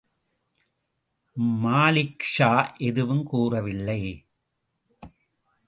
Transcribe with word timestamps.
மாலிக்ஷா 1.63 2.49
எதுவும் 2.77 3.23
கூறவில்லை. 3.23 4.01